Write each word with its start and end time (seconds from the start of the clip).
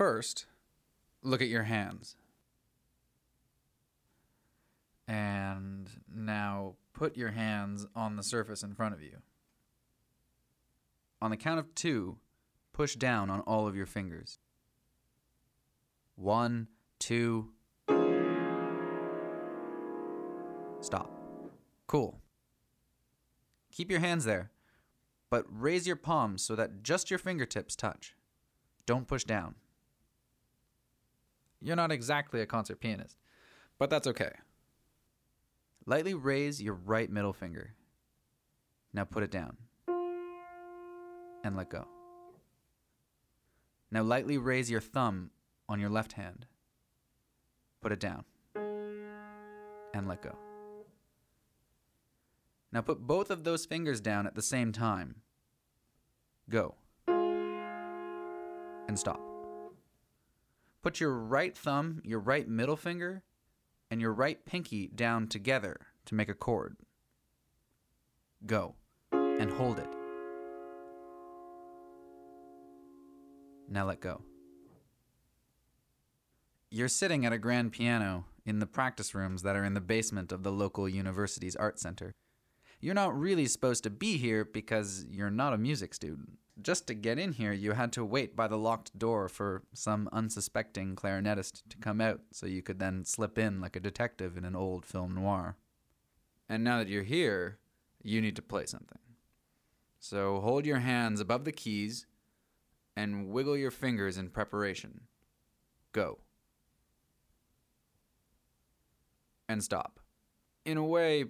First, 0.00 0.46
look 1.22 1.42
at 1.42 1.48
your 1.48 1.64
hands. 1.64 2.16
And 5.06 5.90
now 6.10 6.76
put 6.94 7.18
your 7.18 7.32
hands 7.32 7.86
on 7.94 8.16
the 8.16 8.22
surface 8.22 8.62
in 8.62 8.74
front 8.74 8.94
of 8.94 9.02
you. 9.02 9.18
On 11.20 11.30
the 11.30 11.36
count 11.36 11.58
of 11.60 11.74
two, 11.74 12.16
push 12.72 12.96
down 12.96 13.28
on 13.28 13.40
all 13.40 13.68
of 13.68 13.76
your 13.76 13.84
fingers. 13.84 14.38
One, 16.16 16.68
two. 16.98 17.50
Stop. 20.80 21.10
Cool. 21.86 22.18
Keep 23.70 23.90
your 23.90 24.00
hands 24.00 24.24
there, 24.24 24.50
but 25.28 25.44
raise 25.50 25.86
your 25.86 25.96
palms 25.96 26.40
so 26.40 26.56
that 26.56 26.82
just 26.82 27.10
your 27.10 27.18
fingertips 27.18 27.76
touch. 27.76 28.14
Don't 28.86 29.06
push 29.06 29.24
down. 29.24 29.56
You're 31.60 31.76
not 31.76 31.92
exactly 31.92 32.40
a 32.40 32.46
concert 32.46 32.80
pianist, 32.80 33.18
but 33.78 33.90
that's 33.90 34.06
okay. 34.06 34.32
Lightly 35.86 36.14
raise 36.14 36.62
your 36.62 36.74
right 36.74 37.10
middle 37.10 37.32
finger. 37.32 37.74
Now 38.92 39.04
put 39.04 39.22
it 39.22 39.30
down. 39.30 39.56
And 41.44 41.56
let 41.56 41.70
go. 41.70 41.86
Now 43.90 44.02
lightly 44.02 44.38
raise 44.38 44.70
your 44.70 44.80
thumb 44.80 45.30
on 45.68 45.80
your 45.80 45.90
left 45.90 46.12
hand. 46.12 46.46
Put 47.80 47.92
it 47.92 48.00
down. 48.00 48.24
And 48.54 50.06
let 50.06 50.22
go. 50.22 50.36
Now 52.72 52.82
put 52.82 53.00
both 53.00 53.30
of 53.30 53.44
those 53.44 53.66
fingers 53.66 54.00
down 54.00 54.26
at 54.26 54.34
the 54.34 54.42
same 54.42 54.70
time. 54.72 55.16
Go. 56.48 56.74
And 58.86 58.98
stop. 58.98 59.29
Put 60.82 60.98
your 60.98 61.12
right 61.12 61.56
thumb, 61.56 62.00
your 62.04 62.20
right 62.20 62.48
middle 62.48 62.76
finger, 62.76 63.22
and 63.90 64.00
your 64.00 64.12
right 64.12 64.44
pinky 64.46 64.86
down 64.86 65.28
together 65.28 65.88
to 66.06 66.14
make 66.14 66.28
a 66.28 66.34
chord. 66.34 66.76
Go. 68.46 68.76
And 69.12 69.50
hold 69.50 69.78
it. 69.78 69.88
Now 73.68 73.86
let 73.86 74.00
go. 74.00 74.22
You're 76.70 76.88
sitting 76.88 77.26
at 77.26 77.32
a 77.32 77.38
grand 77.38 77.72
piano 77.72 78.24
in 78.46 78.58
the 78.58 78.66
practice 78.66 79.14
rooms 79.14 79.42
that 79.42 79.56
are 79.56 79.64
in 79.64 79.74
the 79.74 79.80
basement 79.80 80.32
of 80.32 80.42
the 80.42 80.52
local 80.52 80.88
university's 80.88 81.56
art 81.56 81.78
center. 81.78 82.14
You're 82.80 82.94
not 82.94 83.18
really 83.18 83.46
supposed 83.46 83.82
to 83.84 83.90
be 83.90 84.16
here 84.16 84.44
because 84.44 85.04
you're 85.10 85.30
not 85.30 85.52
a 85.52 85.58
music 85.58 85.92
student. 85.92 86.38
Just 86.62 86.86
to 86.88 86.94
get 86.94 87.18
in 87.18 87.32
here, 87.32 87.52
you 87.52 87.72
had 87.72 87.92
to 87.92 88.04
wait 88.04 88.36
by 88.36 88.46
the 88.46 88.58
locked 88.58 88.98
door 88.98 89.28
for 89.28 89.62
some 89.72 90.08
unsuspecting 90.12 90.96
clarinetist 90.96 91.62
to 91.68 91.76
come 91.78 92.00
out 92.00 92.20
so 92.32 92.46
you 92.46 92.62
could 92.62 92.78
then 92.78 93.04
slip 93.04 93.38
in 93.38 93.60
like 93.60 93.76
a 93.76 93.80
detective 93.80 94.36
in 94.36 94.44
an 94.44 94.56
old 94.56 94.84
film 94.84 95.14
noir. 95.14 95.56
And 96.48 96.64
now 96.64 96.78
that 96.78 96.88
you're 96.88 97.02
here, 97.02 97.58
you 98.02 98.20
need 98.20 98.36
to 98.36 98.42
play 98.42 98.66
something. 98.66 98.98
So 99.98 100.40
hold 100.40 100.66
your 100.66 100.80
hands 100.80 101.20
above 101.20 101.44
the 101.44 101.52
keys 101.52 102.06
and 102.96 103.28
wiggle 103.28 103.56
your 103.56 103.70
fingers 103.70 104.18
in 104.18 104.30
preparation. 104.30 105.02
Go. 105.92 106.18
And 109.48 109.62
stop. 109.62 110.00
In 110.64 110.76
a 110.76 110.84
way, 110.84 111.24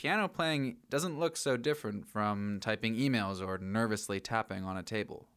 piano 0.00 0.26
playing 0.26 0.78
doesn't 0.88 1.18
look 1.18 1.36
so 1.36 1.58
different 1.58 2.06
from 2.06 2.58
typing 2.58 2.96
emails 2.96 3.46
or 3.46 3.58
nervously 3.58 4.18
tapping 4.18 4.64
on 4.64 4.78
a 4.78 4.82
table. 4.82 5.28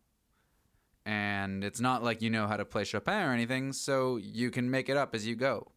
And 1.05 1.65
it's 1.65 1.81
not 1.81 2.01
like 2.01 2.21
you 2.21 2.29
know 2.29 2.47
how 2.47 2.55
to 2.55 2.63
play 2.63 2.85
Chopin 2.85 3.23
or 3.23 3.33
anything, 3.33 3.73
so 3.73 4.15
you 4.15 4.49
can 4.51 4.71
make 4.71 4.87
it 4.87 4.95
up 4.95 5.13
as 5.13 5.27
you 5.27 5.35
go. 5.35 5.73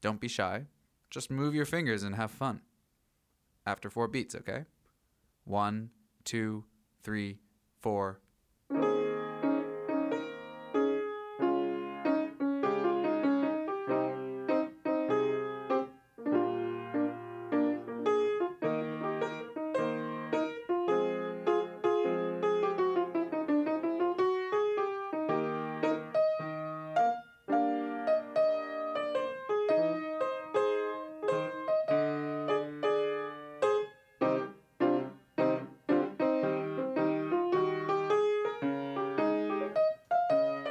Don't 0.00 0.20
be 0.20 0.28
shy. 0.28 0.66
Just 1.10 1.28
move 1.28 1.56
your 1.56 1.64
fingers 1.64 2.04
and 2.04 2.14
have 2.14 2.30
fun. 2.30 2.60
After 3.66 3.90
four 3.90 4.06
beats, 4.06 4.36
okay? 4.36 4.64
One, 5.44 5.90
two, 6.22 6.66
three, 7.02 7.40
four. 7.80 8.20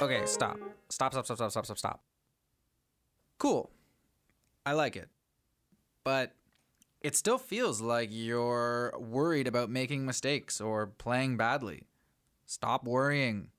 Okay, 0.01 0.25
stop. 0.25 0.57
Stop, 0.89 1.11
stop, 1.11 1.25
stop, 1.25 1.37
stop, 1.37 1.51
stop, 1.51 1.65
stop, 1.65 1.77
stop. 1.77 2.03
Cool. 3.37 3.69
I 4.65 4.71
like 4.71 4.95
it. 4.95 5.09
But 6.05 6.33
it 7.01 7.17
still 7.17 7.37
feels 7.37 7.81
like 7.81 8.09
you're 8.11 8.93
worried 8.97 9.47
about 9.47 9.69
making 9.69 10.05
mistakes 10.05 10.61
or 10.61 10.87
playing 10.87 11.35
badly. 11.35 11.83
Stop 12.45 12.85
worrying. 12.85 13.49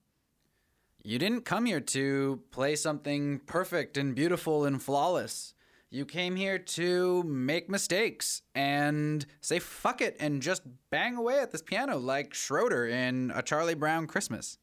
You 1.03 1.19
didn't 1.19 1.45
come 1.45 1.67
here 1.67 1.81
to 1.81 2.41
play 2.51 2.75
something 2.75 3.41
perfect 3.41 3.99
and 3.99 4.15
beautiful 4.15 4.65
and 4.65 4.83
flawless. 4.83 5.55
You 5.91 6.07
came 6.07 6.37
here 6.37 6.59
to 6.59 7.23
make 7.25 7.69
mistakes 7.69 8.43
and 8.55 9.27
say 9.41 9.59
fuck 9.59 10.01
it 10.01 10.17
and 10.21 10.41
just 10.41 10.63
bang 10.91 11.17
away 11.17 11.41
at 11.41 11.51
this 11.51 11.63
piano 11.63 11.99
like 11.99 12.33
Schroeder 12.33 12.87
in 12.87 13.31
A 13.35 13.43
Charlie 13.43 13.75
Brown 13.75 14.07
Christmas. 14.07 14.59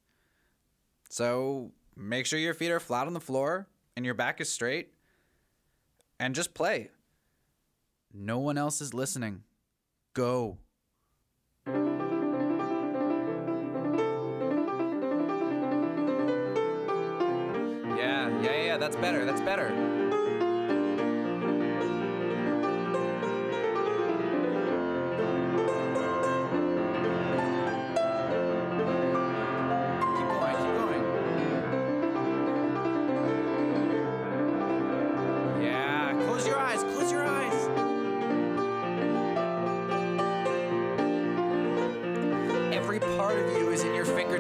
So 1.09 1.71
make 1.95 2.25
sure 2.25 2.39
your 2.39 2.53
feet 2.53 2.71
are 2.71 2.79
flat 2.79 3.07
on 3.07 3.13
the 3.13 3.19
floor 3.19 3.67
and 3.95 4.05
your 4.05 4.13
back 4.13 4.39
is 4.41 4.51
straight 4.51 4.93
and 6.19 6.35
just 6.35 6.53
play. 6.53 6.91
No 8.13 8.39
one 8.39 8.57
else 8.57 8.81
is 8.81 8.93
listening. 8.93 9.43
Go. 10.13 10.57
Yeah, 17.97 18.41
yeah, 18.41 18.63
yeah, 18.65 18.77
that's 18.77 18.95
better. 18.95 19.25
That's 19.25 19.41
better. 19.41 20.06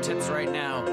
Fingertips 0.07 0.29
right 0.29 0.49
now. 0.49 0.83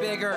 Bigger, 0.00 0.34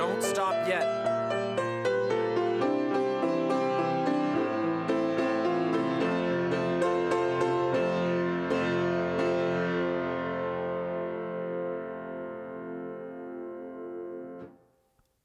Don't 0.00 0.22
stop 0.22 0.66
yet. 0.66 0.82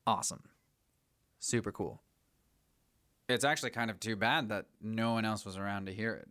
Awesome. 0.06 0.44
Super 1.40 1.72
cool. 1.72 2.02
It's 3.30 3.46
actually 3.46 3.70
kind 3.70 3.90
of 3.90 4.02
too 4.02 4.18
bad 4.18 4.50
that 4.50 4.66
no 4.82 5.14
one 5.14 5.24
else 5.24 5.46
was 5.46 5.56
around 5.56 5.86
to 5.86 5.94
hear 5.94 6.16
it. 6.16 6.28